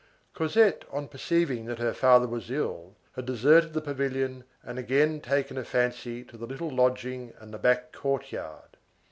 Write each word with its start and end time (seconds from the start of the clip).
Cosette 0.33 0.83
on 0.91 1.07
perceiving 1.07 1.65
that 1.65 1.77
her 1.77 1.93
father 1.93 2.25
was 2.25 2.49
ill, 2.49 2.95
had 3.15 3.27
deserted 3.27 3.73
the 3.73 3.81
pavilion 3.81 4.43
and 4.63 4.79
again 4.79 5.21
taken 5.21 5.59
a 5.59 5.63
fancy 5.63 6.23
to 6.23 6.37
the 6.37 6.47
little 6.47 6.71
lodging 6.71 7.33
and 7.39 7.53
the 7.53 7.59
back 7.59 7.91
courtyard. 7.91 8.77